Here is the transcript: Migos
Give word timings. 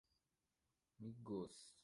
Migos 0.97 1.77